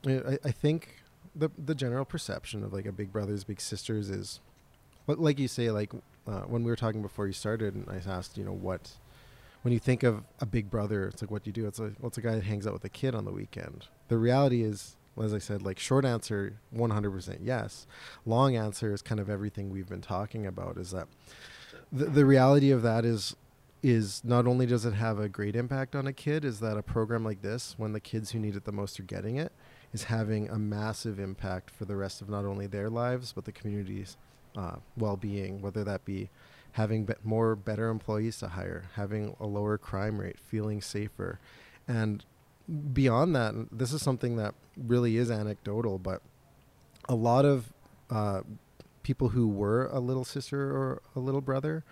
[0.07, 1.03] I, I think
[1.35, 4.41] the the general perception of like a Big Brothers Big Sisters is,
[5.07, 5.93] li- like you say, like
[6.27, 8.93] uh, when we were talking before you started, and I asked, you know, what
[9.63, 11.67] when you think of a Big Brother, it's like what do you do?
[11.67, 13.87] It's like well, it's a guy that hangs out with a kid on the weekend.
[14.09, 14.96] The reality is.
[15.23, 17.87] As I said, like short answer, 100% yes.
[18.25, 20.77] Long answer is kind of everything we've been talking about.
[20.77, 21.09] Is that
[21.93, 23.35] the, the reality of that is
[23.83, 26.83] is not only does it have a great impact on a kid, is that a
[26.83, 29.53] program like this, when the kids who need it the most are getting it,
[29.93, 33.53] is having a massive impact for the rest of not only their lives but the
[33.53, 34.17] community's
[34.57, 35.61] uh, well-being.
[35.61, 36.31] Whether that be
[36.73, 41.39] having be- more better employees to hire, having a lower crime rate, feeling safer,
[41.87, 42.25] and
[42.93, 46.23] beyond that, this is something that really is anecdotal, but
[47.09, 47.73] a lot of
[48.11, 48.43] uh,
[49.03, 51.85] people who were a little sister or a little brother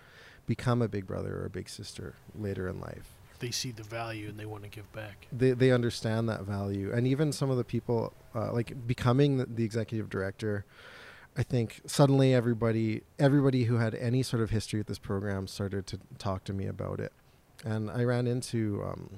[0.45, 3.13] become a big brother or a big sister later in life.
[3.39, 5.27] They see the value and they want to give back.
[5.31, 9.45] They they understand that value, and even some of the people uh, like becoming the,
[9.45, 10.65] the executive director.
[11.37, 15.85] I think suddenly everybody everybody who had any sort of history with this program started
[15.87, 17.11] to talk to me about it,
[17.65, 19.09] and I ran into um,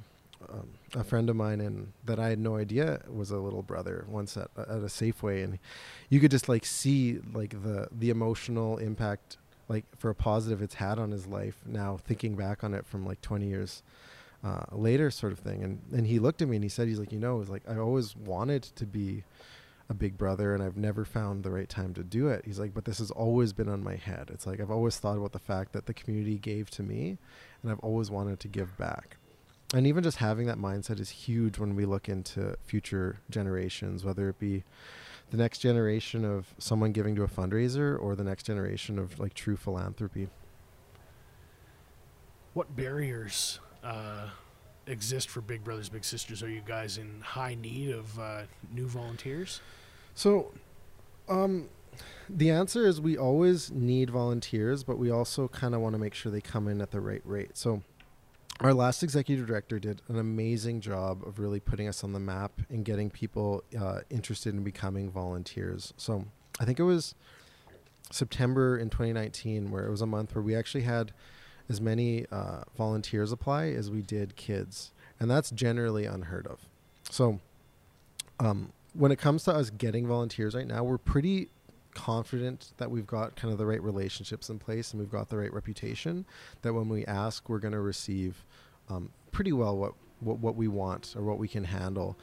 [0.50, 4.06] um, a friend of mine and that I had no idea was a little brother
[4.08, 5.60] once at at a Safeway, and
[6.10, 10.76] you could just like see like the the emotional impact like for a positive it's
[10.76, 13.84] had on his life now thinking back on it from like 20 years
[14.44, 15.64] uh, later sort of thing.
[15.64, 17.50] And and he looked at me and he said he's like you know it was
[17.50, 19.24] like I always wanted to be
[19.90, 22.46] a big brother and I've never found the right time to do it.
[22.46, 24.30] He's like but this has always been on my head.
[24.34, 27.18] It's like I've always thought about the fact that the community gave to me
[27.62, 29.18] and I've always wanted to give back
[29.74, 34.30] and even just having that mindset is huge when we look into future generations, whether
[34.30, 34.64] it be
[35.30, 39.34] the next generation of someone giving to a fundraiser or the next generation of like
[39.34, 40.30] true philanthropy.
[42.54, 44.30] What barriers uh,
[44.88, 46.42] exist for Big Brothers Big Sisters?
[46.42, 48.42] Are you guys in high need of uh,
[48.74, 49.60] new volunteers?
[50.16, 50.54] So,
[51.28, 51.68] um,
[52.30, 56.14] the answer is we always need volunteers, but we also kind of want to make
[56.14, 57.58] sure they come in at the right rate.
[57.58, 57.84] So,
[58.60, 62.52] our last executive director did an amazing job of really putting us on the map
[62.70, 65.94] and getting people uh, interested in becoming volunteers.
[65.98, 66.26] So,
[66.60, 67.14] I think it was
[68.12, 71.12] September in 2019 where it was a month where we actually had
[71.70, 76.62] as many uh, volunteers apply as we did kids, and that's generally unheard of.
[77.10, 77.40] So,
[78.40, 81.50] um, when it comes to us getting volunteers right now, we're pretty
[81.98, 85.38] confident that we've got kind of the right relationships in place and we've got the
[85.38, 86.26] right reputation
[86.62, 88.46] that when we ask we're going to receive
[88.90, 92.18] um, pretty well what, what what we want or what we can handle.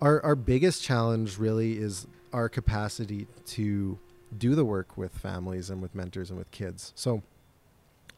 [0.00, 3.98] Our our biggest challenge really is our capacity to
[4.36, 6.92] do the work with families and with mentors and with kids.
[6.94, 7.22] So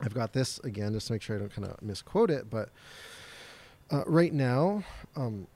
[0.03, 2.71] i've got this again just to make sure i don't kind of misquote it but
[3.91, 4.83] uh, right now
[5.17, 5.47] um,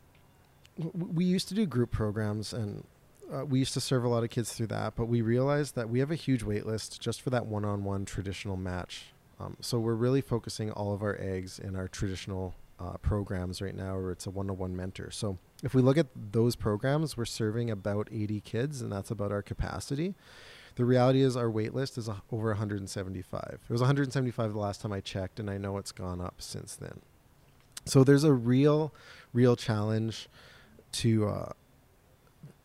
[0.92, 2.84] we used to do group programs and
[3.32, 5.88] uh, we used to serve a lot of kids through that, but we realized that
[5.88, 9.06] we have a huge wait list just for that one-on-one traditional match.
[9.40, 13.74] Um, so we're really focusing all of our eggs in our traditional uh, programs right
[13.74, 15.10] now, where it's a one-on-one mentor.
[15.10, 19.32] So if we look at those programs, we're serving about 80 kids, and that's about
[19.32, 20.14] our capacity.
[20.76, 23.58] The reality is our wait list is over 175.
[23.68, 26.74] It was 175 the last time I checked, and I know it's gone up since
[26.74, 27.00] then.
[27.86, 28.92] So there's a real,
[29.32, 30.28] real challenge
[30.92, 31.52] to uh,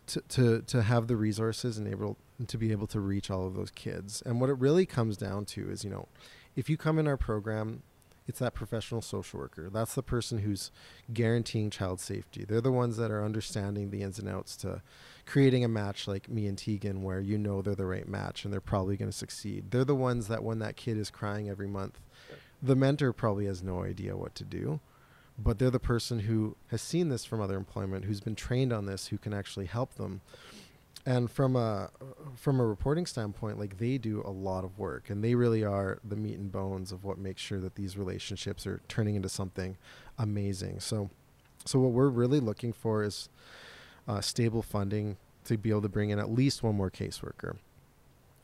[0.09, 2.17] to, to to have the resources and able
[2.47, 4.21] to be able to reach all of those kids.
[4.25, 6.07] And what it really comes down to is, you know,
[6.55, 7.83] if you come in our program,
[8.27, 9.69] it's that professional social worker.
[9.71, 10.71] That's the person who's
[11.11, 12.45] guaranteeing child safety.
[12.47, 14.81] They're the ones that are understanding the ins and outs to
[15.25, 18.53] creating a match like me and Tegan where you know they're the right match and
[18.53, 19.71] they're probably going to succeed.
[19.71, 21.99] They're the ones that when that kid is crying every month,
[22.61, 24.79] the mentor probably has no idea what to do
[25.41, 28.85] but they're the person who has seen this from other employment, who's been trained on
[28.85, 30.21] this, who can actually help them.
[31.05, 31.89] And from a
[32.35, 35.99] from a reporting standpoint, like they do a lot of work, and they really are
[36.03, 39.77] the meat and bones of what makes sure that these relationships are turning into something
[40.17, 40.81] amazing.
[40.81, 41.09] So,
[41.65, 43.29] so what we're really looking for is
[44.07, 47.55] uh, stable funding to be able to bring in at least one more caseworker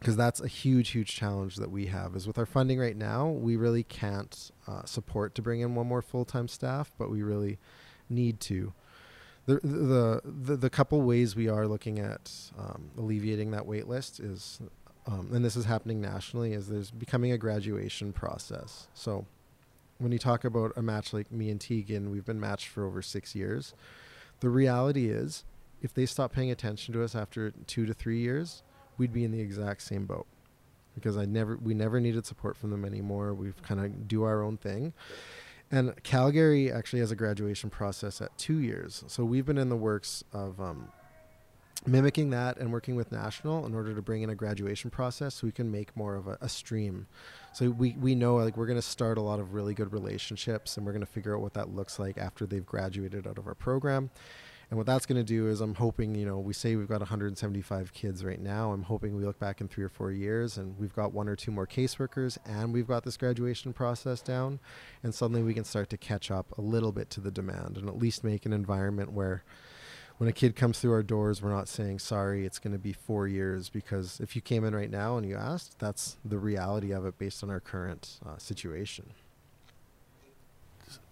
[0.05, 2.15] because that's a huge, huge challenge that we have.
[2.15, 5.87] Is with our funding right now, we really can't uh, support to bring in one
[5.87, 7.57] more full time staff, but we really
[8.07, 8.71] need to.
[9.47, 14.19] The, the the the couple ways we are looking at um, alleviating that wait list
[14.19, 14.59] is,
[15.07, 18.87] um, and this is happening nationally, is there's becoming a graduation process.
[18.93, 19.25] So,
[19.97, 23.01] when you talk about a match like me and Tegan, we've been matched for over
[23.01, 23.73] six years.
[24.41, 25.45] The reality is,
[25.81, 28.61] if they stop paying attention to us after two to three years,
[28.97, 30.27] we'd be in the exact same boat
[30.95, 33.33] because I never we never needed support from them anymore.
[33.33, 34.93] We've kind of do our own thing.
[35.71, 39.03] And Calgary actually has a graduation process at two years.
[39.07, 40.89] So we've been in the works of um,
[41.87, 45.47] mimicking that and working with National in order to bring in a graduation process so
[45.47, 47.07] we can make more of a, a stream.
[47.53, 50.77] So we, we know like we're going to start a lot of really good relationships
[50.77, 53.47] and we're going to figure out what that looks like after they've graduated out of
[53.47, 54.11] our program.
[54.69, 56.99] And what that's going to do is, I'm hoping, you know, we say we've got
[56.99, 58.71] 175 kids right now.
[58.71, 61.35] I'm hoping we look back in three or four years and we've got one or
[61.35, 64.59] two more caseworkers and we've got this graduation process down.
[65.03, 67.87] And suddenly we can start to catch up a little bit to the demand and
[67.87, 69.43] at least make an environment where
[70.17, 72.93] when a kid comes through our doors, we're not saying, sorry, it's going to be
[72.93, 73.69] four years.
[73.69, 77.17] Because if you came in right now and you asked, that's the reality of it
[77.17, 79.11] based on our current uh, situation.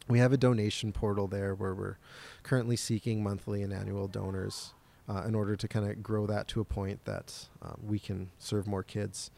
[0.09, 1.97] We have a donation portal there where we're
[2.43, 4.73] currently seeking monthly and annual donors
[5.09, 8.29] uh, in order to kind of grow that to a point that um, we can
[8.39, 9.31] serve more kids.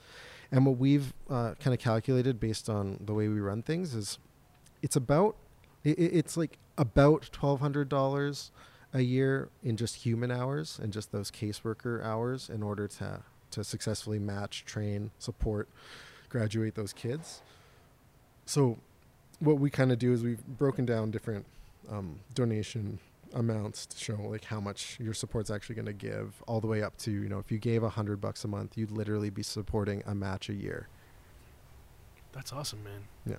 [0.52, 4.18] And what we've uh, kind of calculated based on the way we run things is
[4.82, 5.36] it's about
[5.84, 8.52] it, it's like about twelve hundred dollars
[8.94, 13.22] a year in just human hours and just those caseworker hours in order to
[13.52, 15.68] to successfully match, train, support,
[16.30, 17.42] graduate those kids.
[18.46, 18.78] So,
[19.40, 21.46] what we kind of do is we've broken down different
[21.90, 23.00] um, donation
[23.34, 26.82] amounts to show like how much your support's actually going to give, all the way
[26.82, 29.44] up to you know if you gave a hundred bucks a month, you'd literally be
[29.44, 30.88] supporting a match a year.
[32.32, 33.02] That's awesome, man.
[33.26, 33.38] Yeah.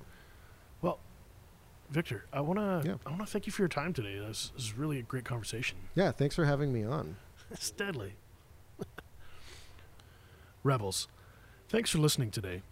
[1.91, 2.97] Victor, I wanna Yeah.
[3.05, 4.18] I wanna thank you for your time today.
[4.18, 5.78] This this is really a great conversation.
[5.95, 7.16] Yeah, thanks for having me on.
[7.51, 8.14] It's deadly.
[10.62, 11.09] Rebels,
[11.68, 12.62] thanks for listening today.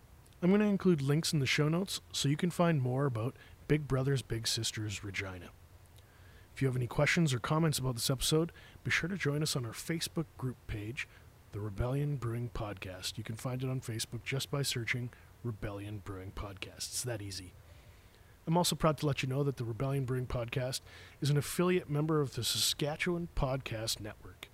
[0.40, 3.34] I'm going to include links in the show notes so you can find more about
[3.66, 5.50] Big Brothers Big Sisters Regina.
[6.54, 8.52] If you have any questions or comments about this episode,
[8.84, 11.08] be sure to join us on our Facebook group page,
[11.52, 13.18] The Rebellion Brewing Podcast.
[13.18, 15.10] You can find it on Facebook just by searching
[15.42, 16.76] Rebellion Brewing Podcast.
[16.90, 17.52] It's that easy.
[18.48, 20.80] I'm also proud to let you know that the Rebellion Brewing Podcast
[21.20, 24.48] is an affiliate member of the Saskatchewan Podcast Network.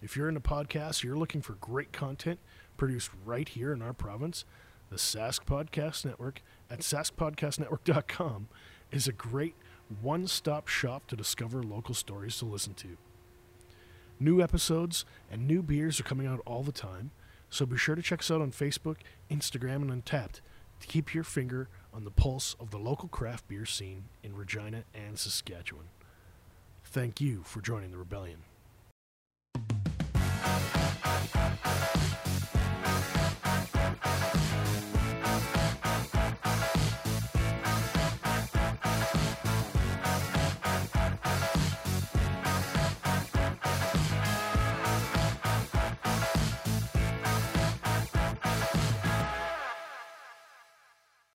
[0.00, 2.38] If you're into podcasts, you're looking for great content
[2.76, 4.44] produced right here in our province,
[4.90, 8.46] the Sask Podcast Network at saskpodcastnetwork.com
[8.92, 9.56] is a great
[10.00, 12.96] one stop shop to discover local stories to listen to.
[14.20, 17.10] New episodes and new beers are coming out all the time,
[17.50, 18.98] so be sure to check us out on Facebook,
[19.28, 20.42] Instagram, and Untappd
[20.80, 24.84] to keep your finger on the pulse of the local craft beer scene in Regina
[24.94, 25.86] and Saskatchewan.
[26.84, 28.40] Thank you for joining the rebellion.